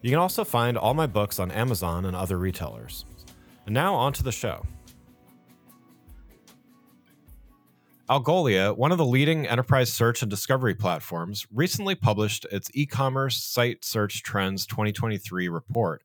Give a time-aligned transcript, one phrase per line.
[0.00, 3.04] You can also find all my books on Amazon and other retailers.
[3.66, 4.64] And now on to the show.
[8.08, 13.42] Algolia, one of the leading enterprise search and discovery platforms, recently published its e commerce
[13.42, 16.02] site search trends 2023 report,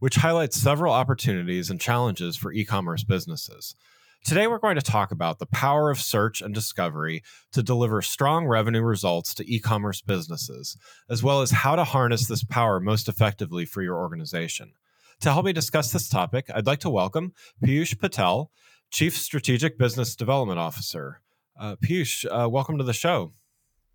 [0.00, 3.76] which highlights several opportunities and challenges for e commerce businesses.
[4.24, 7.22] Today, we're going to talk about the power of search and discovery
[7.52, 10.78] to deliver strong revenue results to e commerce businesses,
[11.10, 14.72] as well as how to harness this power most effectively for your organization.
[15.20, 18.50] To help me discuss this topic, I'd like to welcome Piyush Patel,
[18.90, 21.20] Chief Strategic Business Development Officer.
[21.60, 23.34] Uh, Piyush, uh, welcome to the show.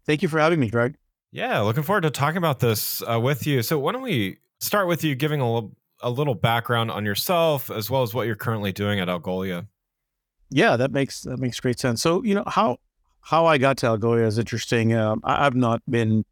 [0.05, 0.95] Thank you for having me, Greg.
[1.31, 3.63] Yeah, looking forward to talking about this uh, with you.
[3.63, 7.71] So, why don't we start with you giving a little, a little background on yourself
[7.71, 9.65] as well as what you're currently doing at Algolia?
[10.49, 12.01] Yeah, that makes that makes great sense.
[12.01, 12.77] So you know how
[13.21, 14.93] how I got to Algolia is interesting.
[14.93, 16.25] Um, I, have not been,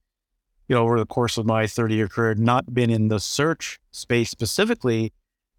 [0.68, 3.80] you know, over the course of my 30 year career, not been in the search
[3.92, 5.14] space specifically,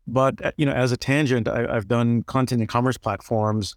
[0.06, 3.76] but uh, you know, as a tangent, I, have done content and commerce platforms,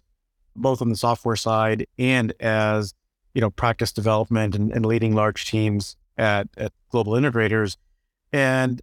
[0.56, 2.94] both on the software side and as
[3.34, 7.76] you know, practice development and, and leading large teams at at global integrators.
[8.32, 8.82] And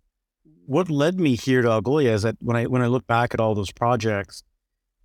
[0.66, 3.40] what led me here to Algolia is that when I when I look back at
[3.40, 4.44] all those projects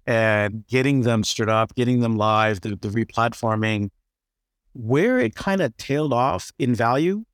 [0.06, 3.90] and getting them stood up, getting them live, the, the replatforming.
[4.72, 7.24] Where it kind of tailed off in value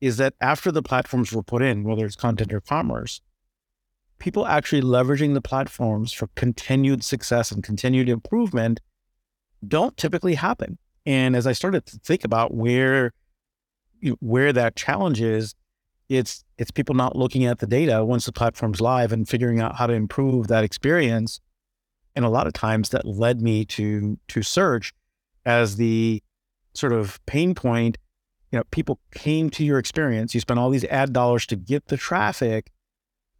[0.00, 3.22] is that after the platforms were put in, whether it's content or commerce,
[4.18, 8.80] people actually leveraging the platforms for continued success and continued improvement
[9.66, 10.78] don't typically happen.
[11.06, 13.12] And as I started to think about where
[14.20, 15.54] where that challenge is,
[16.08, 19.76] it's it's people not looking at the data once the platform's live and figuring out
[19.76, 21.40] how to improve that experience
[22.14, 24.92] and a lot of times that led me to to search
[25.44, 26.22] as the
[26.74, 27.98] sort of pain point
[28.50, 30.34] you know people came to your experience.
[30.34, 32.70] You spent all these ad dollars to get the traffic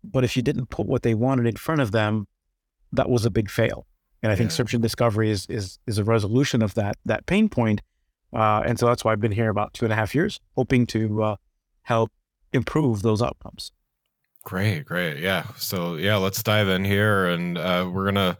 [0.03, 2.27] but if you didn't put what they wanted in front of them
[2.93, 3.87] that was a big fail.
[4.23, 4.57] And i think yeah.
[4.57, 7.81] search and discovery is is is a resolution of that that pain point.
[8.33, 10.87] Uh, and so that's why i've been here about two and a half years hoping
[10.87, 11.37] to uh,
[11.83, 12.11] help
[12.53, 13.71] improve those outcomes
[14.44, 15.19] Great, great.
[15.21, 15.47] Yeah.
[15.56, 17.27] So, yeah, let's dive in here.
[17.27, 18.37] And uh, we're going to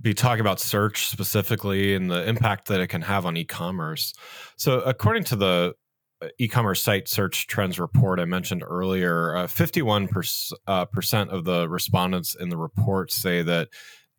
[0.00, 4.12] be talking about search specifically and the impact that it can have on e commerce.
[4.56, 5.74] So, according to the
[6.20, 11.44] uh, e commerce site search trends report I mentioned earlier, uh, 51% uh, percent of
[11.44, 13.68] the respondents in the report say that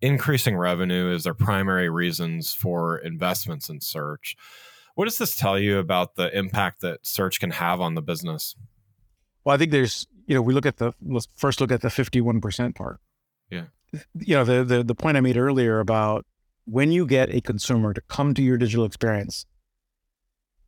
[0.02, 4.38] increasing revenue is their primary reasons for investments in search.
[4.96, 8.56] What does this tell you about the impact that search can have on the business?
[9.44, 11.88] Well, I think there's you know, we look at the let's first look at the
[11.88, 13.00] 51% part.
[13.50, 13.64] Yeah.
[14.14, 16.26] You know, the the the point I made earlier about
[16.66, 19.46] when you get a consumer to come to your digital experience,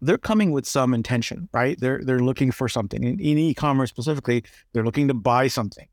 [0.01, 1.77] they're coming with some intention, right?
[1.79, 3.03] They're they're looking for something.
[3.03, 4.43] In, in e-commerce specifically,
[4.73, 5.87] they're looking to buy something.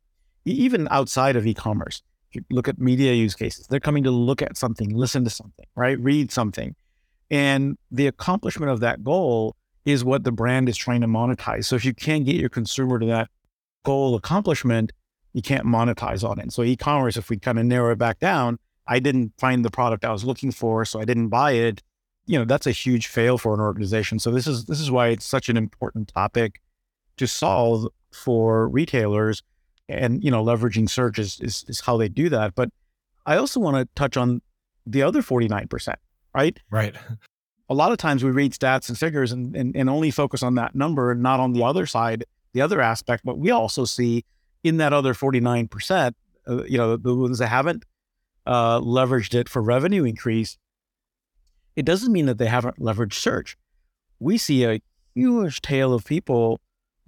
[0.44, 3.66] Even outside of e-commerce, you look at media use cases.
[3.66, 5.98] They're coming to look at something, listen to something, right?
[5.98, 6.76] Read something.
[7.32, 11.64] And the accomplishment of that goal is what the brand is trying to monetize.
[11.64, 13.28] So if you can't get your consumer to that
[13.86, 14.92] goal accomplishment,
[15.32, 16.52] you can't monetize on it.
[16.52, 20.04] So e-commerce, if we kind of narrow it back down, I didn't find the product
[20.04, 21.84] I was looking for, so I didn't buy it.
[22.26, 24.18] You know, that's a huge fail for an organization.
[24.18, 26.60] So this is this is why it's such an important topic
[27.18, 29.44] to solve for retailers.
[29.88, 32.56] And you know, leveraging search is is, is how they do that.
[32.56, 32.70] But
[33.24, 34.42] I also want to touch on
[34.84, 35.94] the other 49%,
[36.34, 36.58] right?
[36.70, 36.96] Right.
[37.68, 40.54] A lot of times we read stats and figures and, and, and only focus on
[40.56, 42.24] that number and not on the other side
[42.56, 44.24] the other aspect, but we also see
[44.64, 46.12] in that other 49%,
[46.48, 47.84] uh, you know, the ones that haven't
[48.46, 50.56] uh, leveraged it for revenue increase,
[51.76, 53.58] it doesn't mean that they haven't leveraged search.
[54.18, 54.80] We see a
[55.14, 56.58] huge tail of people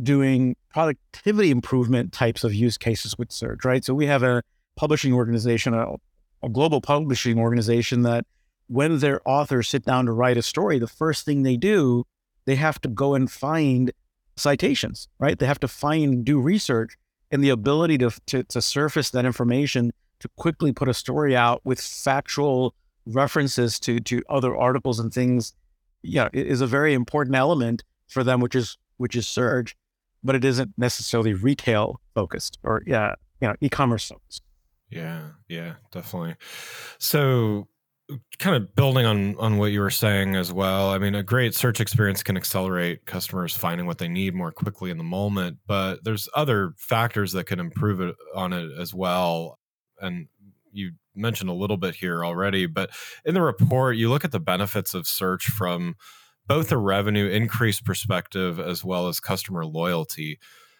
[0.02, 3.82] doing productivity improvement types of use cases with search, right?
[3.82, 4.42] So we have a
[4.76, 5.94] publishing organization, a,
[6.42, 8.26] a global publishing organization that
[8.66, 12.04] when their authors sit down to write a story, the first thing they do,
[12.44, 13.92] they have to go and find
[14.38, 15.38] citations, right?
[15.38, 16.96] They have to find, do research,
[17.30, 21.60] and the ability to, to, to surface that information to quickly put a story out
[21.64, 22.74] with factual
[23.06, 25.54] references to to other articles and things,
[26.02, 29.76] yeah, is a very important element for them, which is which is surge,
[30.22, 34.42] but it isn't necessarily retail focused or yeah, you know, e-commerce focused.
[34.90, 36.36] Yeah, yeah, definitely.
[36.98, 37.68] So
[38.38, 40.90] kind of building on on what you were saying as well.
[40.90, 44.90] I mean a great search experience can accelerate customers finding what they need more quickly
[44.90, 49.58] in the moment but there's other factors that can improve it on it as well.
[50.00, 50.28] And
[50.72, 52.90] you mentioned a little bit here already but
[53.24, 55.94] in the report you look at the benefits of search from
[56.46, 60.38] both a revenue increase perspective as well as customer loyalty.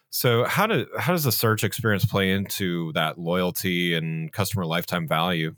[0.09, 5.07] So how do how does the search experience play into that loyalty and customer lifetime
[5.07, 5.55] value?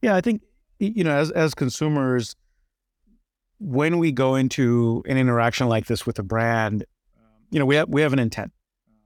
[0.00, 0.42] Yeah i think
[0.78, 2.34] you know, as as consumers,
[3.58, 6.84] when we go into an interaction like this with a brand,
[7.50, 8.52] you know, we have we have an intent.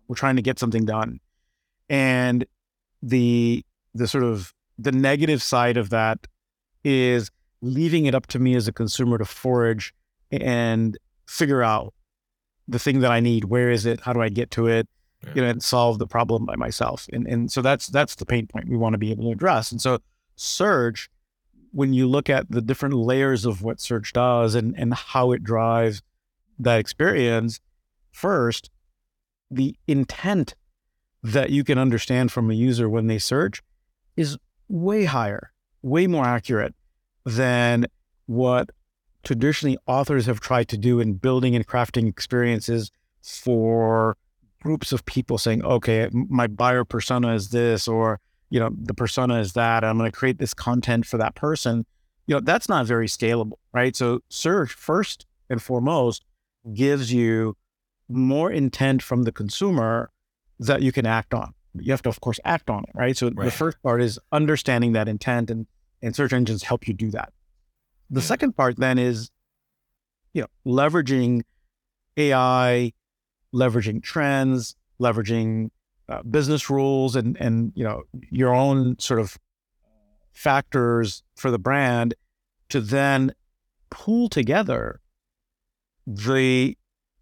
[0.08, 1.20] We're trying to get something done,
[1.88, 2.44] and
[3.02, 6.26] the the sort of the negative side of that
[6.84, 7.30] is
[7.60, 9.92] leaving it up to me as a consumer to forage
[10.30, 11.92] and figure out
[12.68, 13.44] the thing that I need.
[13.44, 14.00] Where is it?
[14.00, 14.88] How do I get to it?
[15.24, 15.32] Yeah.
[15.34, 17.06] You know, and solve the problem by myself.
[17.12, 19.72] And and so that's that's the pain point we want to be able to address.
[19.72, 19.98] And so
[20.36, 21.10] search
[21.72, 25.42] when you look at the different layers of what search does and, and how it
[25.42, 26.02] drives
[26.58, 27.60] that experience,
[28.10, 28.70] first,
[29.50, 30.54] the intent
[31.22, 33.62] that you can understand from a user when they search
[34.16, 34.38] is
[34.68, 36.74] way higher, way more accurate
[37.24, 37.86] than
[38.26, 38.70] what
[39.24, 42.90] traditionally authors have tried to do in building and crafting experiences
[43.20, 44.16] for
[44.62, 49.40] groups of people saying, okay, my buyer persona is this, or you know, the persona
[49.40, 51.84] is that, I'm going to create this content for that person.
[52.26, 53.94] You know, that's not very scalable, right?
[53.94, 56.24] So search first and foremost
[56.74, 57.56] gives you
[58.08, 60.10] more intent from the consumer
[60.58, 61.54] that you can act on.
[61.74, 63.16] You have to, of course, act on it, right?
[63.16, 63.44] So right.
[63.44, 65.66] the first part is understanding that intent, and
[66.02, 67.32] and search engines help you do that.
[68.10, 69.30] The second part then is,
[70.32, 71.42] you know, leveraging
[72.16, 72.92] AI,
[73.54, 75.70] leveraging trends, leveraging
[76.08, 79.36] uh, business rules and and you know your own sort of
[80.32, 82.14] factors for the brand
[82.68, 83.32] to then
[83.90, 85.00] pull together
[86.06, 86.76] the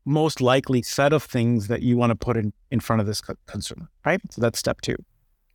[0.04, 3.20] most likely set of things that you want to put in, in front of this
[3.20, 4.20] co- consumer, right?
[4.30, 4.96] So that's step two.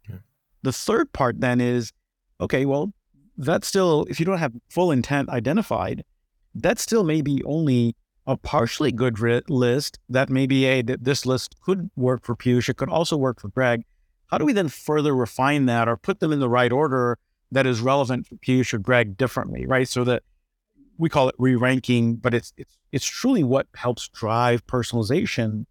[0.09, 0.17] Yeah.
[0.63, 1.93] The third part then is
[2.41, 2.93] okay, well,
[3.37, 6.03] that's still, if you don't have full intent identified,
[6.53, 7.95] that still may be only
[8.31, 12.77] a partially good ri- list that maybe a this list could work for Piyush, it
[12.77, 13.83] could also work for Greg.
[14.27, 17.17] How do we then further refine that or put them in the right order
[17.51, 19.87] that is relevant for Piyush or Greg differently, right?
[19.87, 20.23] So that
[20.97, 25.65] we call it re-ranking, but it's it's it's truly what helps drive personalization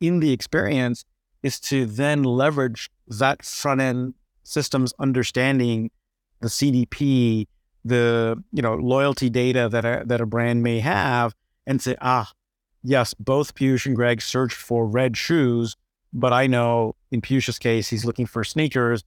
[0.00, 1.04] in the experience
[1.42, 5.90] is to then leverage that front end systems understanding,
[6.40, 7.46] the CDP,
[7.84, 11.34] the you know loyalty data that a, that a brand may have
[11.66, 12.30] and say, ah,
[12.82, 15.76] yes, both Piyush and Greg searched for red shoes,
[16.12, 19.02] but I know in Piyush's case, he's looking for sneakers.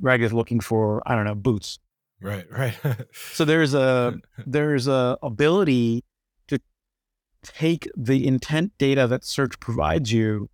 [0.00, 1.78] Greg is looking for, I don't know, boots.
[2.20, 2.74] Right, right.
[3.12, 4.14] so there's a
[4.46, 6.04] there's a ability
[6.48, 6.58] to
[7.42, 10.48] take the intent data that search provides you,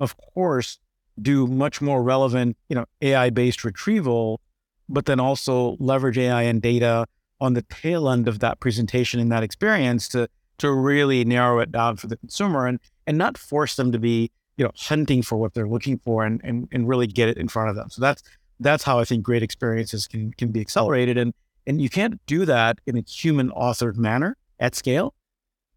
[0.00, 0.78] of course,
[1.20, 4.40] do much more relevant, you know, AI-based retrieval,
[4.88, 7.06] but then also leverage AI and data
[7.40, 10.28] on the tail end of that presentation and that experience to
[10.58, 14.30] to really narrow it down for the consumer and and not force them to be
[14.56, 17.48] you know hunting for what they're looking for and and, and really get it in
[17.48, 17.90] front of them.
[17.90, 18.22] So that's
[18.58, 21.18] that's how i think great experiences can can be accelerated.
[21.18, 21.34] And
[21.66, 25.14] and you can't do that in a human authored manner at scale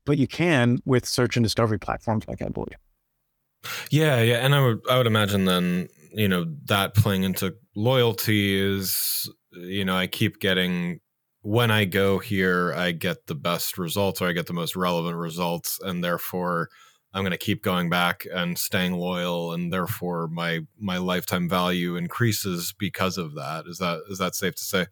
[0.06, 2.74] but you can with search and discovery platforms like Algolia.
[3.92, 4.38] yeah yeah.
[4.38, 9.86] And i would i would imagine then you know that playing into loyalty is you
[9.86, 11.00] know i keep getting
[11.42, 15.16] when I go here, I get the best results or I get the most relevant
[15.16, 16.70] results, and therefore
[17.14, 21.96] I'm going to keep going back and staying loyal, and therefore my my lifetime value
[21.96, 23.66] increases because of that.
[23.68, 24.88] Is that is that safe to say?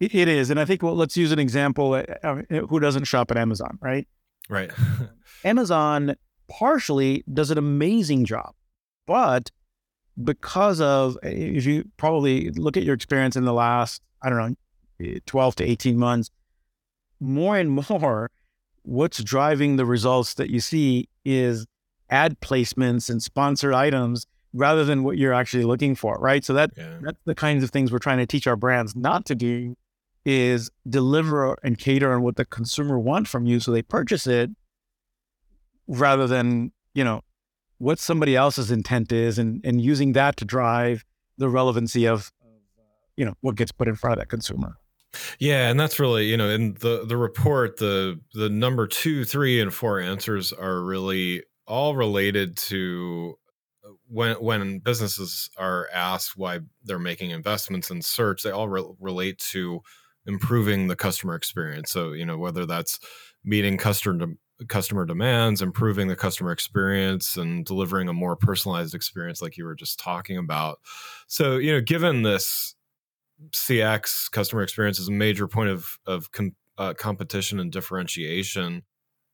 [0.00, 1.94] It is, and I think well, let's use an example.
[1.94, 4.06] Uh, uh, who doesn't shop at Amazon, right?
[4.48, 4.70] Right.
[5.44, 6.16] Amazon
[6.48, 8.54] partially does an amazing job,
[9.06, 9.50] but
[10.22, 14.56] because of if you probably look at your experience in the last I don't know
[15.26, 16.30] 12 to 18 months,
[17.20, 18.30] more and more,
[18.82, 21.66] what's driving the results that you see is
[22.10, 26.44] ad placements and sponsored items rather than what you're actually looking for, right?
[26.44, 26.98] So that Yeah.
[27.02, 29.76] that's the kinds of things we're trying to teach our brands not to do
[30.24, 34.50] is deliver and cater on what the consumer want from you so they purchase it
[35.86, 37.22] rather than, you know,
[37.78, 41.04] what somebody else's intent is and and using that to drive
[41.36, 42.32] the relevancy of
[43.16, 44.76] you know what gets put in front of that consumer.
[45.38, 49.60] Yeah, and that's really, you know, in the the report, the the number two, three,
[49.60, 53.38] and four answers are really all related to
[53.84, 58.84] uh, when when businesses are asked why they're making investments in search, they all re-
[59.00, 59.80] relate to
[60.26, 61.90] improving the customer experience.
[61.90, 62.98] So, you know, whether that's
[63.44, 64.26] meeting customer
[64.68, 69.74] customer demands, improving the customer experience, and delivering a more personalized experience, like you were
[69.76, 70.80] just talking about.
[71.28, 72.74] So, you know, given this
[73.50, 78.82] CX customer experience is a major point of of com, uh, competition and differentiation.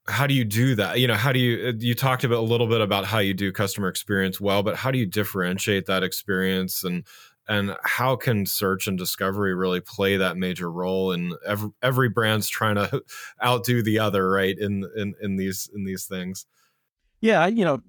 [0.07, 0.99] How do you do that?
[0.99, 3.51] You know, how do you you talked about a little bit about how you do
[3.51, 7.05] customer experience well, but how do you differentiate that experience and
[7.47, 12.47] and how can search and discovery really play that major role in every, every brand's
[12.47, 13.03] trying to
[13.43, 14.57] outdo the other, right?
[14.57, 16.45] In in in these in these things.
[17.21, 17.79] Yeah, you know,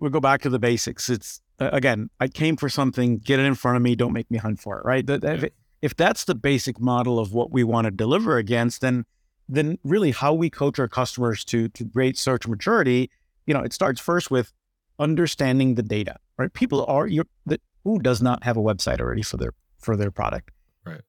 [0.00, 1.10] we'll go back to the basics.
[1.10, 4.30] It's uh, again, I came for something, get it in front of me, don't make
[4.30, 5.04] me hunt for it, right?
[5.08, 5.48] Yeah.
[5.82, 9.04] If, that's the basic model of what we want to deliver against, then
[9.48, 13.10] then really how we coach our customers to to great search maturity,
[13.46, 14.52] you know, it starts first with
[14.98, 16.52] understanding the data, right?
[16.52, 20.10] People are you the, who does not have a website already for their for their
[20.10, 20.50] product.
[20.84, 21.00] Right.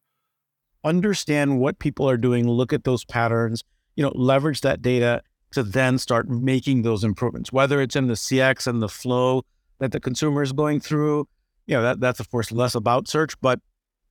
[0.84, 3.64] Understand what people are doing, look at those patterns,
[3.96, 8.14] you know, leverage that data to then start making those improvements, whether it's in the
[8.14, 9.44] CX and the flow
[9.80, 11.28] that the consumer is going through.
[11.66, 13.60] You know, that that's of course less about search, but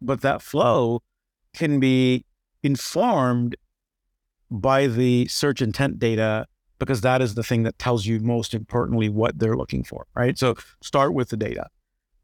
[0.00, 1.02] but that flow
[1.54, 2.24] can be
[2.62, 3.56] informed
[4.50, 6.46] by the search intent data
[6.78, 10.38] because that is the thing that tells you most importantly what they're looking for, right?
[10.38, 11.66] So start with the data.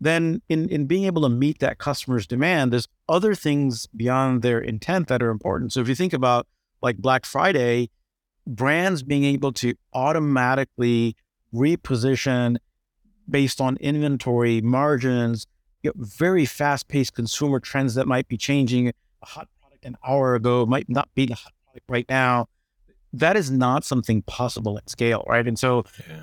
[0.00, 4.58] Then in in being able to meet that customer's demand, there's other things beyond their
[4.58, 5.72] intent that are important.
[5.72, 6.46] So if you think about
[6.82, 7.90] like Black Friday,
[8.46, 11.16] brands being able to automatically
[11.54, 12.56] reposition
[13.30, 15.46] based on inventory margins,
[15.82, 18.88] you know, very fast-paced consumer trends that might be changing.
[18.88, 18.92] A
[19.26, 22.48] hot product an hour ago might not be a hot product right now.
[23.12, 25.46] That is not something possible at scale, right?
[25.46, 26.22] And so Yeah.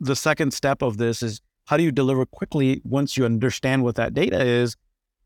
[0.00, 3.96] the second step of this is how do you deliver quickly once you understand what
[3.96, 4.76] that data is?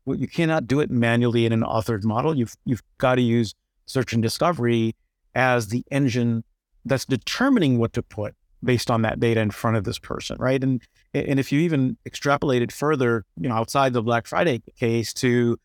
[0.05, 2.35] Well, you cannot do it manually in an authored model.
[2.35, 3.53] You've you've got to use
[3.85, 4.95] search and discovery
[5.35, 6.43] as the engine
[6.85, 10.61] that's determining what to put based on that data in front of this person, right?
[10.63, 10.81] And
[11.13, 15.57] and if you even extrapolate it further, you know, outside the Black Friday case to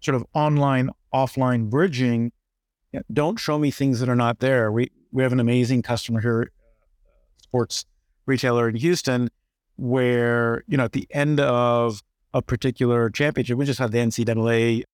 [0.00, 2.32] sort of online offline bridging,
[2.92, 4.70] you know, don't show me things that are not there.
[4.72, 6.50] We we have an amazing customer here,
[7.42, 7.84] sports
[8.26, 9.28] retailer in Houston,
[9.76, 12.02] where you know at the end of
[12.34, 14.84] a particular championship, we just had the NCAA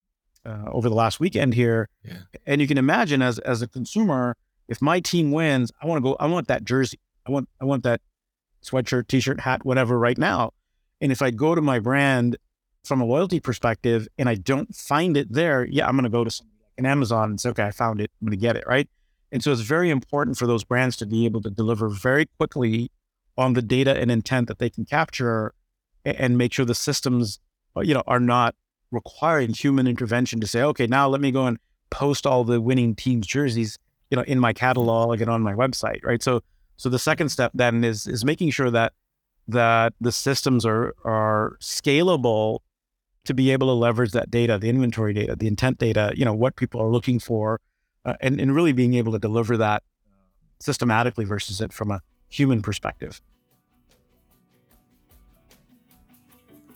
[0.45, 2.19] uh, over the last weekend here, Yeah.
[2.47, 4.37] and you can imagine as as a consumer,
[4.69, 6.17] if my team wins, I want to go.
[6.19, 6.99] I want that jersey.
[7.27, 8.01] I want I want that
[8.65, 10.53] sweatshirt, t-shirt, hat, whatever right now.
[11.01, 12.37] And if I go to my brand
[12.85, 16.25] from a loyalty perspective and I don't find it there, yeah, I'm going to go
[16.25, 16.43] to
[16.77, 18.11] an Amazon and say, okay, I found it.
[18.21, 18.65] I'm going to get it.
[18.67, 18.89] Right.
[19.31, 22.91] And so it's very important for those brands to be able to deliver very quickly
[23.37, 25.55] on the data and intent that they can capture
[26.05, 27.39] and make sure the systems,
[27.77, 28.55] uh, you know, are not
[28.91, 31.59] requiring human intervention to say, okay, now let me go and
[31.91, 33.79] post all the winning teams jerseys,
[34.11, 36.03] you know, in my catalog and on my website.
[36.05, 36.23] Right.
[36.23, 36.41] So,
[36.79, 38.93] so the second step then is, is making sure that,
[39.49, 42.61] that the systems are, are scalable
[43.25, 46.33] to be able to leverage that data, the inventory data, the intent data, you know,
[46.33, 47.61] what people are looking for,
[48.05, 49.83] uh, and, and really being able to deliver that
[50.61, 53.21] systematically versus it from a human perspective.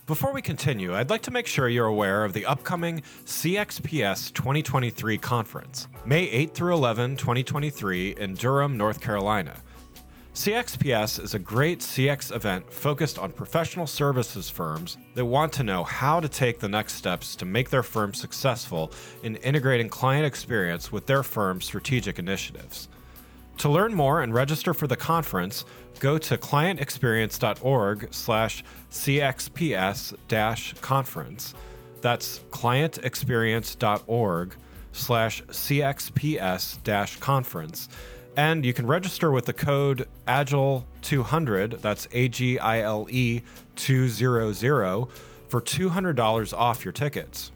[0.05, 5.17] Before we continue, I'd like to make sure you're aware of the upcoming CXPS 2023
[5.17, 9.55] conference, May 8 through 11, 2023, in Durham, North Carolina.
[10.33, 15.83] CXPS is a great CX event focused on professional services firms that want to know
[15.83, 20.91] how to take the next steps to make their firm successful in integrating client experience
[20.91, 22.87] with their firm's strategic initiatives.
[23.59, 25.65] To learn more and register for the conference,
[25.99, 31.53] go to clientexperience.org slash cxps dash conference.
[32.01, 34.55] That's clientexperience.org
[38.35, 43.43] And you can register with the code AGILE200, that's A G I L E
[43.75, 45.07] 200,
[45.47, 47.51] for $200 off your tickets.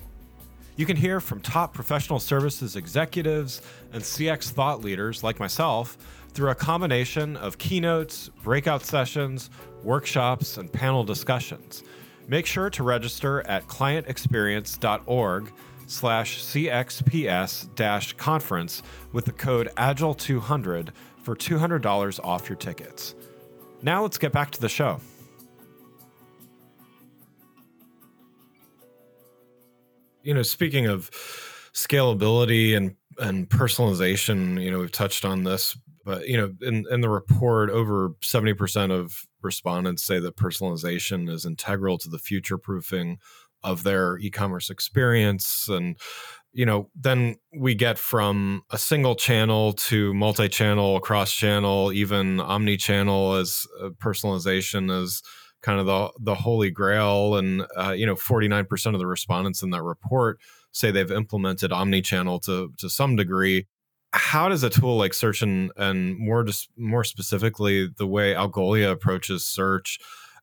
[0.76, 5.98] You can hear from top professional services executives and CX thought leaders like myself
[6.34, 9.50] through a combination of keynotes, breakout sessions,
[9.82, 11.82] workshops, and panel discussions.
[12.28, 15.52] Make sure to register at clientexperience.org
[15.88, 20.90] slash cxps dash conference with the code agile200
[21.24, 23.16] for $200 off your tickets.
[23.82, 25.00] Now let's get back to the show.
[30.24, 31.10] You know, speaking of
[31.74, 37.02] scalability and and personalization, you know, we've touched on this, but you know, in in
[37.02, 42.58] the report, over seventy percent of respondents say that personalization is integral to the future
[42.58, 43.20] proofing
[43.64, 45.98] of their e-commerce experience and
[46.54, 53.66] you know then we get from a single channel to multi-channel cross-channel even omni-channel as
[53.82, 55.22] uh, personalization is
[55.62, 57.36] kind of the the holy grail.
[57.36, 60.40] And uh, you know 49% of the respondents in that report
[60.72, 63.68] say they've implemented omni-channel to to some degree.
[64.14, 68.92] How does a tool like search and and more just more specifically the way algolia
[68.92, 70.00] approaches search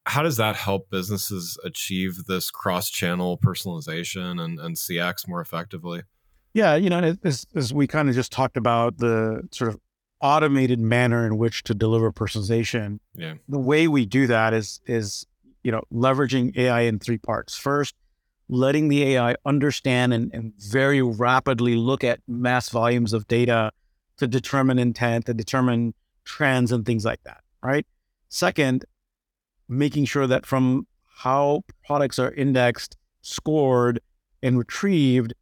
[0.06, 6.02] how does that help businesses achieve this cross-channel personalization and, and cx more effectively?
[6.52, 9.80] Yeah you know as, as we kind of just talked about the sort of
[10.20, 13.34] automated manner in which to deliver personalization yeah.
[13.49, 15.26] the way we do that is is
[15.62, 17.56] you know leveraging ai in three parts.
[17.56, 17.94] First
[18.49, 23.73] letting the AI understand and, and very rapidly look at mass volumes of data
[24.18, 25.94] to determine intent, to determine
[26.25, 27.87] trends and things like that, right?
[28.28, 28.84] Second,
[29.68, 34.00] making sure that from how products are indexed, scored,
[34.42, 35.35] and retrieved,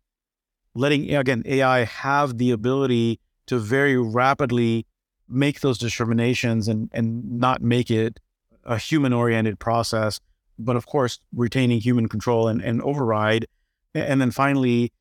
[0.75, 4.87] letting again AI have the ability to very rapidly
[5.29, 8.21] make those determinations and and not make it
[8.65, 10.21] a human oriented process
[10.59, 13.47] but of course retaining human control and, and override.
[13.95, 14.93] And then finally,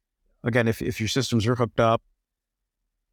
[0.44, 2.02] again, if, if your systems are hooked up,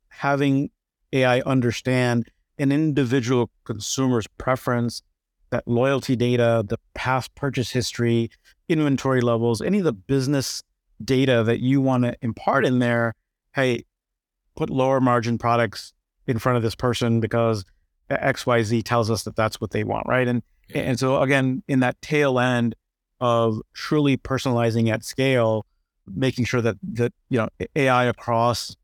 [0.09, 0.71] having
[1.13, 5.03] AI understand an individual consumer's preference,
[5.51, 8.31] that loyalty data, the past purchase history,
[8.69, 10.63] inventory levels, any of the business
[11.03, 13.15] data that you want to impart in there.
[13.55, 13.85] Hey,
[14.57, 15.93] put lower margin products
[16.27, 17.65] in front of this person because
[18.11, 20.27] XYZ tells us that that's what they want, right?
[20.27, 20.43] And
[20.75, 22.75] and so again, in that tail end
[23.21, 25.67] of truly personalizing at scale,
[26.07, 28.77] making sure that that you know AI across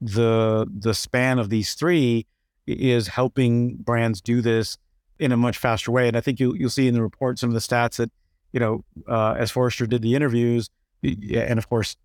[0.00, 2.26] the the span of these three
[2.66, 4.76] is helping brands do this
[5.20, 6.08] in a much faster way.
[6.08, 8.10] And I think you you'll see in the report some of the stats that
[8.52, 10.68] you know uh, as Forrester did the interviews,
[11.04, 11.96] and of course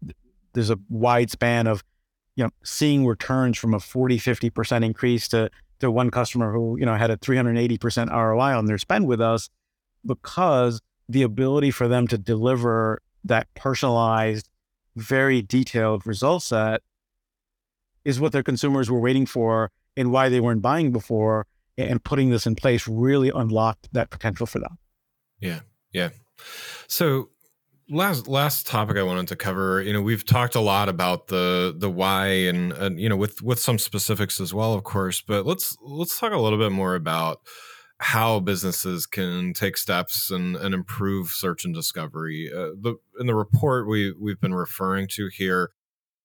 [0.54, 1.84] there's a wide span of
[2.36, 5.49] you know seeing returns from a 40 50 percent increase to
[5.80, 9.49] to one customer who you know had a 380% ROI on their spend with us
[10.06, 14.49] because the ability for them to deliver that personalized
[14.95, 16.82] very detailed result set
[18.06, 21.45] is what their consumers were waiting for and why they weren't buying before
[21.78, 24.78] and putting this in place really unlocked that potential for them
[25.40, 25.60] yeah
[25.92, 26.10] yeah
[26.88, 27.30] so
[27.90, 31.74] last last topic I wanted to cover, you know, we've talked a lot about the
[31.78, 35.22] the why and, and you know with with some specifics as well, of course.
[35.22, 37.42] But let's let's talk a little bit more about
[38.00, 42.52] how businesses can take steps and, and improve search and discovery.
[42.54, 45.72] Uh, the in the report we we've been referring to here,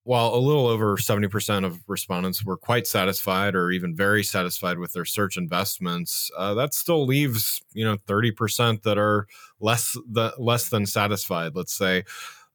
[0.03, 4.93] while a little over 70% of respondents were quite satisfied or even very satisfied with
[4.93, 9.27] their search investments, uh, that still leaves, you know, 30% that are
[9.59, 12.03] less the, less than satisfied, let's say.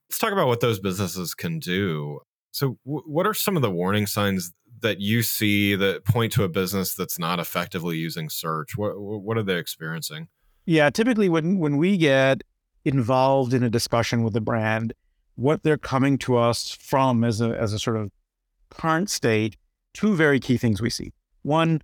[0.09, 2.21] Let's talk about what those businesses can do.
[2.51, 6.45] So, w- what are some of the warning signs that you see that point to
[6.45, 8.77] a business that's not effectively using search?
[8.77, 10.29] What what are they experiencing?
[10.65, 12.43] Yeah, typically when when we get
[12.85, 14.95] involved in a discussion with a brand,
[15.37, 18.11] what they're coming to us from as a as a sort of
[18.71, 19.57] current state,
[19.95, 21.13] two very key things we see.
[21.43, 21.83] One,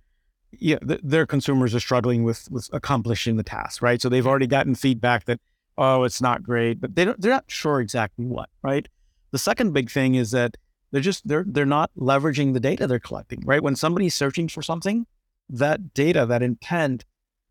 [0.51, 4.01] yeah, th- their consumers are struggling with with accomplishing the task, right?
[4.01, 5.39] So they've already gotten feedback that
[5.77, 8.87] oh, it's not great, but they don't, they're not sure exactly what, right?
[9.31, 10.57] The second big thing is that
[10.91, 13.63] they're just they're they're not leveraging the data they're collecting, right?
[13.63, 15.07] When somebody's searching for something,
[15.49, 17.05] that data, that intent,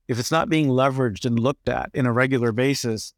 [0.07, 3.15] if it's not being leveraged and looked at in a regular basis,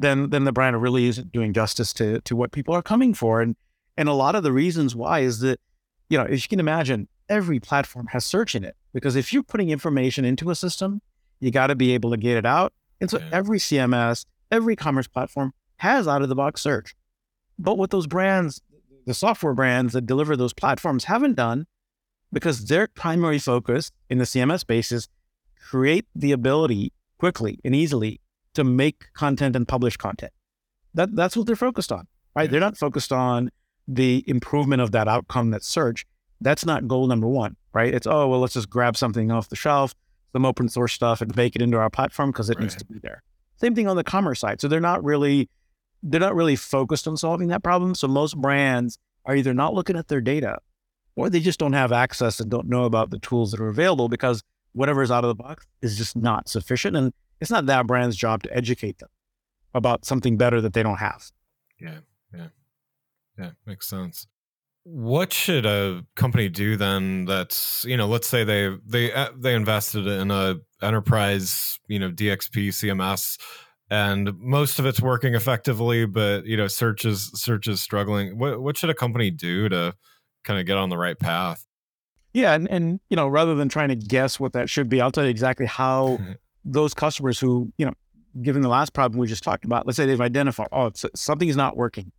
[0.00, 3.40] then then the brand really isn't doing justice to to what people are coming for.
[3.40, 3.56] And
[3.96, 5.60] and a lot of the reasons why is that,
[6.08, 8.76] you know, as you can imagine, every platform has search in it.
[8.92, 11.00] Because if you're putting information into a system,
[11.40, 12.72] you got to be able to get it out.
[13.00, 13.28] And so yeah.
[13.32, 16.94] every CMS, every commerce platform has out of the box search.
[17.58, 18.60] But what those brands,
[19.06, 21.66] the software brands that deliver those platforms haven't done,
[22.32, 25.08] because their primary focus in the CMS space is
[25.60, 28.20] create the ability quickly and easily
[28.58, 30.32] to make content and publish content.
[30.94, 32.44] That that's what they're focused on, right?
[32.44, 32.50] Yeah.
[32.50, 33.50] They're not focused on
[33.86, 36.04] the improvement of that outcome that search.
[36.40, 37.94] That's not goal number one, right?
[37.94, 39.94] It's oh well, let's just grab something off the shelf,
[40.32, 42.64] some open source stuff, and make it into our platform because it right.
[42.64, 43.22] needs to be there.
[43.60, 44.60] Same thing on the commerce side.
[44.60, 45.48] So they're not really
[46.02, 47.94] they're not really focused on solving that problem.
[47.94, 50.58] So most brands are either not looking at their data
[51.14, 54.08] or they just don't have access and don't know about the tools that are available
[54.08, 54.42] because
[54.72, 56.96] whatever is out of the box is just not sufficient.
[56.96, 59.08] And it's not that brand's job to educate them
[59.74, 61.30] about something better that they don't have.
[61.80, 61.98] Yeah.
[62.34, 62.48] Yeah.
[63.38, 63.50] Yeah.
[63.66, 64.26] Makes sense.
[64.84, 69.54] What should a company do then that's, you know, let's say they they uh, they
[69.54, 73.38] invested in a enterprise, you know, DXP CMS
[73.90, 78.38] and most of it's working effectively, but you know, search is search is struggling.
[78.38, 79.94] What what should a company do to
[80.44, 81.64] kind of get on the right path?
[82.34, 85.10] Yeah, and, and you know, rather than trying to guess what that should be, I'll
[85.10, 86.18] tell you exactly how
[86.64, 87.94] those customers who, you know,
[88.42, 91.56] given the last problem we just talked about, let's say they've identified, oh, something is
[91.56, 92.12] not working.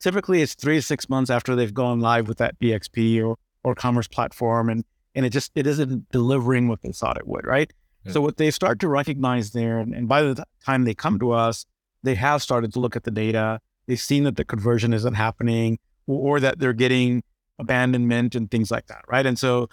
[0.00, 3.74] Typically, it's three to six months after they've gone live with that DXP or or
[3.74, 7.72] commerce platform, and and it just it isn't delivering what they thought it would, right?
[8.10, 11.32] So what they start to recognize there, and, and by the time they come to
[11.32, 11.66] us,
[12.04, 13.60] they have started to look at the data.
[13.88, 17.24] They've seen that the conversion isn't happening, or, or that they're getting
[17.58, 19.26] abandonment and things like that, right?
[19.26, 19.68] And so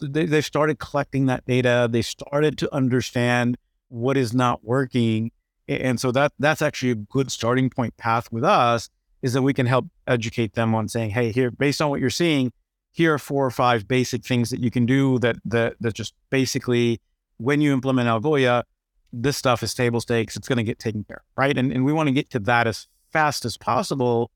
[0.00, 1.88] they, they started collecting that data.
[1.88, 3.56] They started to understand
[3.88, 5.30] what is not working,
[5.68, 8.88] and so that that's actually a good starting point path with us
[9.22, 12.10] is that we can help educate them on saying, hey, here, based on what you're
[12.10, 12.52] seeing,
[12.92, 16.14] here are four or five basic things that you can do that that that just
[16.30, 17.00] basically
[17.38, 18.62] when you implement Algolia,
[19.12, 20.36] this stuff is table stakes.
[20.36, 21.56] It's going to get taken care of, right?
[21.56, 24.30] And, and we want to get to that as fast as possible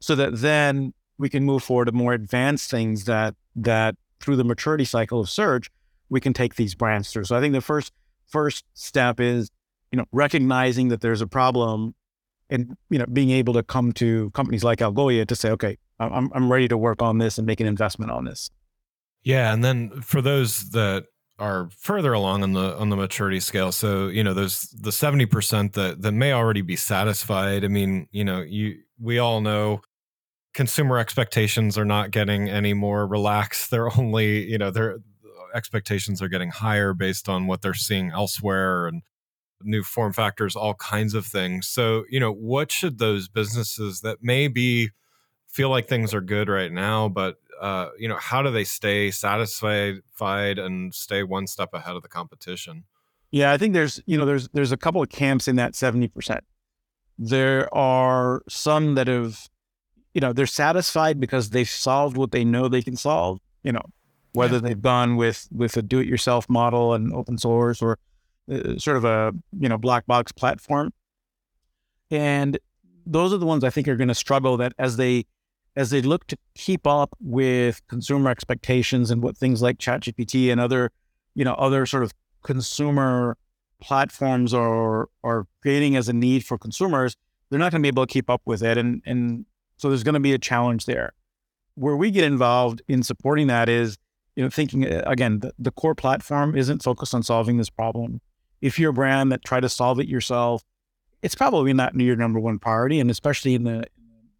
[0.00, 4.44] so that then we can move forward to more advanced things that that through the
[4.44, 5.70] maturity cycle of search,
[6.08, 7.24] we can take these brands through.
[7.24, 7.92] So I think the first
[8.28, 9.50] first step is,
[9.90, 11.94] you know, recognizing that there's a problem
[12.50, 16.30] and you know being able to come to companies like Algolia to say, okay, I'm
[16.34, 18.50] I'm ready to work on this and make an investment on this.
[19.22, 21.04] Yeah, and then for those that
[21.38, 23.72] are further along on the on the maturity scale.
[23.72, 27.64] So you know, there's the seventy percent that that may already be satisfied.
[27.64, 29.80] I mean, you know, you we all know
[30.54, 33.70] consumer expectations are not getting any more relaxed.
[33.70, 34.98] They're only you know their
[35.54, 39.02] expectations are getting higher based on what they're seeing elsewhere and
[39.62, 41.68] new form factors, all kinds of things.
[41.68, 44.90] So you know, what should those businesses that maybe
[45.46, 49.10] feel like things are good right now, but uh, you know, how do they stay
[49.10, 50.02] satisfied
[50.58, 52.84] and stay one step ahead of the competition?
[53.30, 56.40] Yeah, I think there's, you know, there's there's a couple of camps in that 70%.
[57.18, 59.48] There are some that have,
[60.12, 63.82] you know, they're satisfied because they've solved what they know they can solve, you know,
[64.32, 64.60] whether yeah.
[64.60, 67.98] they've gone with with a do-it-yourself model and open source or
[68.50, 70.92] uh, sort of a, you know, black box platform.
[72.10, 72.58] And
[73.06, 75.26] those are the ones I think are going to struggle that as they
[75.74, 80.60] as they look to keep up with consumer expectations and what things like ChatGPT and
[80.60, 80.90] other,
[81.34, 83.36] you know, other sort of consumer
[83.80, 87.16] platforms are are creating as a need for consumers,
[87.48, 90.04] they're not going to be able to keep up with it, and and so there's
[90.04, 91.12] going to be a challenge there.
[91.74, 93.96] Where we get involved in supporting that is,
[94.36, 98.20] you know, thinking uh, again, the, the core platform isn't focused on solving this problem.
[98.60, 100.62] If you're a brand that try to solve it yourself,
[101.22, 103.84] it's probably not your number one priority, and especially in the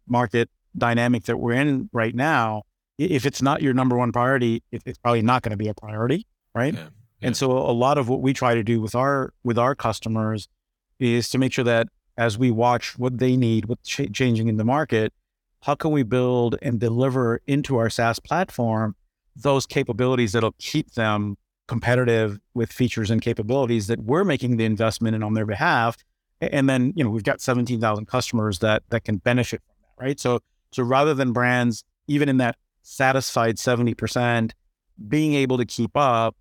[0.07, 2.63] market dynamic that we're in right now,
[2.97, 6.27] if it's not your number one priority, it's probably not going to be a priority,
[6.53, 6.73] right?
[6.73, 6.87] Yeah,
[7.19, 7.27] yeah.
[7.27, 10.47] And so a lot of what we try to do with our with our customers
[10.99, 14.57] is to make sure that as we watch what they need, what's ch- changing in
[14.57, 15.13] the market,
[15.61, 18.95] how can we build and deliver into our SaaS platform
[19.35, 25.15] those capabilities that'll keep them competitive with features and capabilities that we're making the investment
[25.15, 25.97] in on their behalf.
[26.41, 30.19] And then, you know, we've got 17,000 customers that that can benefit from that, right?
[30.19, 30.39] So
[30.71, 34.51] so rather than brands, even in that satisfied 70%,
[35.07, 36.35] being able to keep up,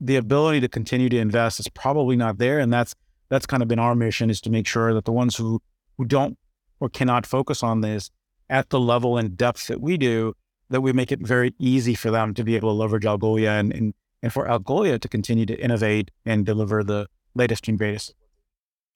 [0.00, 2.58] the ability to continue to invest is probably not there.
[2.58, 2.94] And that's
[3.28, 5.60] that's kind of been our mission is to make sure that the ones who
[5.96, 6.38] who don't
[6.80, 8.10] or cannot focus on this
[8.48, 10.34] at the level and depth that we do,
[10.70, 13.72] that we make it very easy for them to be able to leverage Algolia and,
[13.72, 18.14] and, and for Algolia to continue to innovate and deliver the latest and greatest.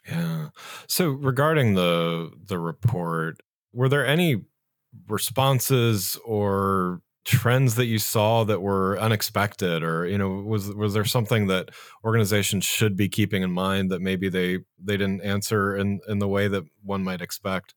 [0.09, 0.49] Yeah.
[0.89, 3.41] So regarding the the report,
[3.73, 4.43] were there any
[5.09, 11.05] responses or trends that you saw that were unexpected or you know was was there
[11.05, 11.71] something that
[12.05, 16.27] organizations should be keeping in mind that maybe they they didn't answer in in the
[16.27, 17.75] way that one might expect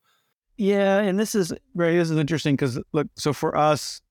[0.57, 4.01] yeah and this is right this is interesting because look so for us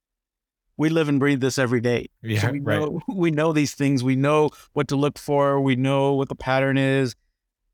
[0.77, 3.17] we live and breathe this every day yeah so we know, right.
[3.17, 6.77] we know these things we know what to look for we know what the pattern
[6.77, 7.15] is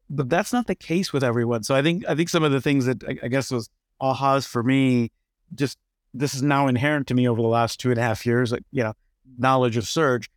[0.08, 2.60] but that's not the case with everyone so i think i think some of the
[2.60, 5.10] things that i, I guess was ahas for me,
[5.54, 5.78] just
[6.12, 8.52] this is now inherent to me over the last two and a half years.
[8.52, 8.94] Like, you know,
[9.38, 10.28] knowledge of search.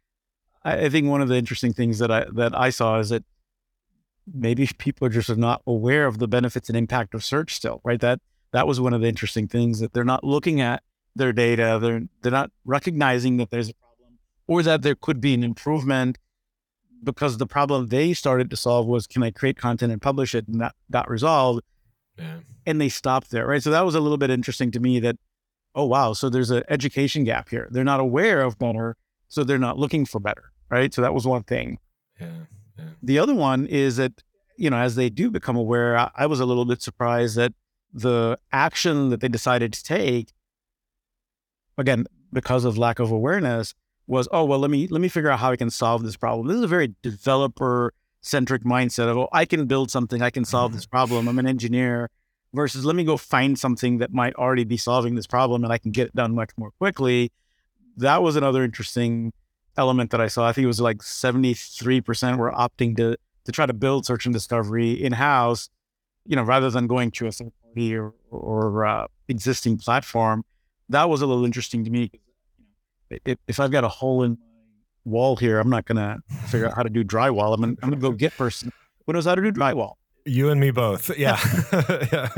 [0.63, 3.23] I, I think one of the interesting things that I that I saw is that
[4.31, 7.99] maybe people are just not aware of the benefits and impact of search still, right?
[7.99, 8.19] That
[8.51, 10.83] that was one of the interesting things that they're not looking at
[11.15, 15.33] their data, they're they're not recognizing that there's a problem or that there could be
[15.33, 16.17] an improvement
[17.03, 20.47] because the problem they started to solve was can I create content and publish it
[20.47, 21.61] and that got resolved.
[22.17, 22.37] Yeah.
[22.65, 23.61] And they stopped there, right?
[23.61, 25.17] So that was a little bit interesting to me that,
[25.75, 27.67] oh wow, so there's an education gap here.
[27.71, 28.95] They're not aware of better,
[29.27, 30.93] so they're not looking for better, right?
[30.93, 31.79] So that was one thing.
[32.21, 32.29] Yeah.
[32.77, 32.85] Yeah.
[33.01, 34.23] The other one is that,
[34.57, 37.53] you know, as they do become aware, I, I was a little bit surprised that
[37.93, 40.31] the action that they decided to take,
[41.77, 43.73] again, because of lack of awareness,
[44.07, 46.47] was, oh well, let me let me figure out how I can solve this problem.
[46.47, 50.45] This is a very developer centric mindset of, oh, I can build something, I can
[50.45, 50.91] solve this mm-hmm.
[50.91, 51.27] problem.
[51.27, 52.09] I'm an engineer.
[52.55, 55.79] Versus, let me go find something that might already be solving this problem and I
[55.79, 57.31] can get it done much more quickly.
[57.97, 59.33] That was another interesting
[59.77, 60.47] element that I saw.
[60.47, 64.33] I think it was like 73% were opting to to try to build search and
[64.33, 65.69] discovery in house,
[66.25, 70.45] you know, rather than going to a third party or, or uh, existing platform.
[70.87, 72.09] That was a little interesting to me
[73.25, 74.37] if, if I've got a hole in my
[75.05, 77.53] wall here, I'm not going to figure out how to do drywall.
[77.53, 78.71] I'm going I'm to go get person
[79.05, 79.93] who knows how to do drywall.
[80.25, 81.11] You and me both.
[81.17, 81.39] Yeah.
[82.11, 82.29] yeah.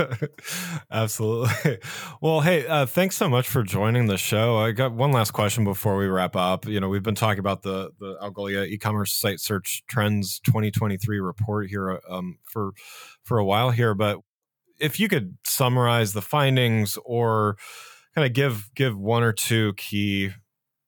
[0.92, 1.78] Absolutely.
[2.22, 4.58] Well, hey, uh, thanks so much for joining the show.
[4.58, 6.68] I got one last question before we wrap up.
[6.68, 11.70] You know, we've been talking about the the Algolia e-commerce site search trends 2023 report
[11.70, 12.74] here um, for
[13.24, 14.20] for a while here, but
[14.80, 17.58] if you could summarize the findings or
[18.14, 20.32] kind of give give one or two key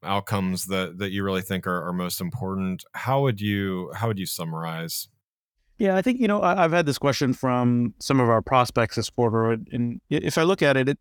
[0.03, 4.19] outcomes that that you really think are, are most important how would you how would
[4.19, 5.09] you summarize
[5.77, 8.95] yeah i think you know I, have had this question from some of our prospects
[8.95, 10.99] this quarter and if i look at it, it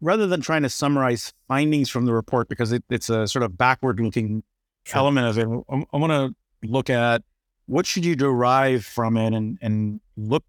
[0.00, 3.56] rather than trying to summarize findings from the report because it, it's a sort of
[3.56, 4.42] backward looking
[4.84, 4.98] sure.
[4.98, 6.34] element of it um, i, I want to
[6.68, 7.22] look at
[7.66, 10.44] what should you derive from it and and look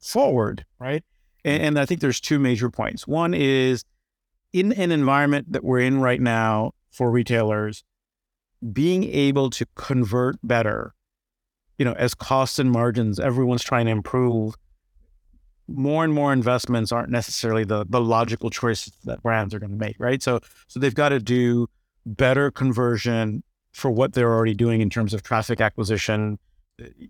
[0.00, 1.04] forward right?
[1.44, 1.66] And, mm-hmm.
[1.66, 3.06] and i think there's two major points.
[3.06, 3.84] One is
[4.52, 7.84] in an environment that we're in right now for retailers
[8.72, 10.94] being able to convert better,
[11.80, 14.54] you know, as costs and margins, everyone's trying to improve.
[15.66, 19.78] More and more investments aren't necessarily the the logical choice that brands are going to
[19.78, 20.22] make, right?
[20.22, 21.68] So so they've got to do
[22.04, 26.38] better conversion for what they're already doing in terms of traffic acquisition,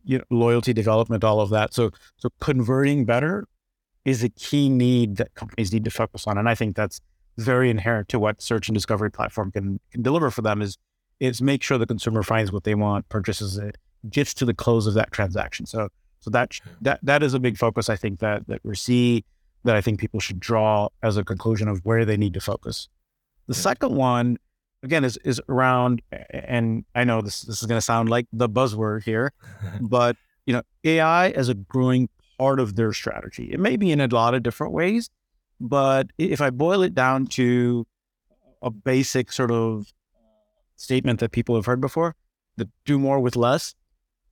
[0.04, 1.74] you know, loyalty development, all of that.
[1.74, 3.48] So so converting better
[4.04, 7.00] is a key need that companies need to focus on, and I think that's
[7.36, 10.78] very inherent to what search and discovery platform can, can deliver for them is
[11.18, 13.76] is make sure the consumer finds what they want, purchases it,
[14.08, 15.66] gets to the close of that transaction.
[15.66, 15.88] So
[16.20, 19.24] so that that that is a big focus I think that that we see
[19.64, 22.88] that I think people should draw as a conclusion of where they need to focus.
[23.46, 23.60] The yeah.
[23.60, 24.38] second one
[24.82, 28.48] again is is around and I know this this is going to sound like the
[28.48, 29.32] buzzword here,
[29.80, 32.08] but you know, AI as a growing
[32.38, 33.50] part of their strategy.
[33.52, 35.10] It may be in a lot of different ways,
[35.60, 37.86] but if I boil it down to
[38.62, 39.92] a basic sort of
[40.76, 42.16] statement that people have heard before,
[42.56, 43.74] the do more with less,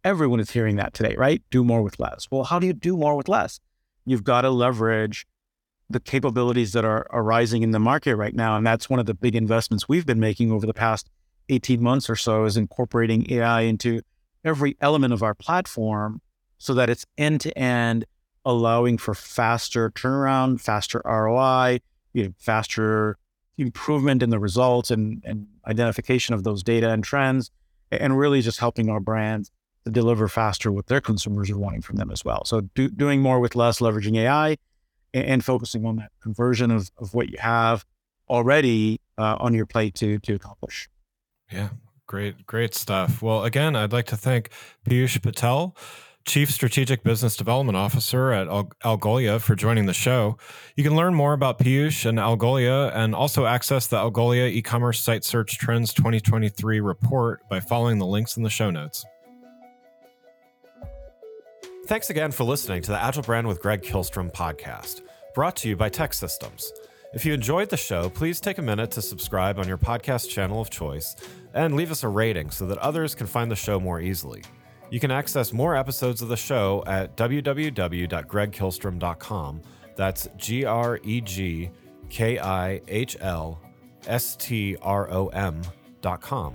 [0.05, 1.43] everyone is hearing that today, right?
[1.51, 2.29] Do more with less.
[2.31, 3.61] Well, how do you do more with less?
[4.05, 5.27] You've got to leverage
[5.91, 8.57] the capabilities that are arising in the market right now.
[8.57, 11.09] And that's one of the big investments we've been making over the past
[11.49, 14.03] 18 months or so is incorporating AI into
[14.45, 16.21] every element of our platform
[16.59, 18.05] so that it's end to end
[18.45, 21.81] allowing for faster turnaround, faster ROI,
[22.13, 23.17] you know, faster
[23.57, 27.51] improvement in the results and, and identification of those data and trends,
[27.91, 29.51] and really just helping our brands
[29.91, 32.45] deliver faster what their consumers are wanting from them as well.
[32.45, 34.57] So do, doing more with less, leveraging AI,
[35.15, 37.85] and, and, focusing on that conversion of, of what you have
[38.29, 40.89] already uh, on your plate to to accomplish.
[41.51, 41.71] Yeah,
[42.07, 43.23] great, great stuff.
[43.23, 44.51] Well, again, I'd like to thank
[44.85, 45.75] Piyush Patel
[46.29, 50.37] Chief Strategic Business Development Officer at Al- Algolia, for joining the show.
[50.77, 55.01] You can learn more about Piyush and Algolia and also access the Algolia e commerce
[55.01, 59.07] site search trends 2023 report by following the links in the show notes.
[61.89, 65.01] Thanks again for listening to the Agile Brand with Greg Kihlstrom podcast,
[65.35, 66.67] brought to you by TEKsystems.
[67.15, 70.61] If you enjoyed the show, please take a minute to subscribe on your podcast channel
[70.61, 71.17] of choice
[71.55, 74.43] and leave us a rating so that others can find the show more easily.
[74.91, 79.63] You can access more episodes of the show at www.gregkihlstrom.com.
[79.97, 81.71] That's G R E G
[82.11, 83.63] K I H L
[84.07, 86.55] S T R O M.com.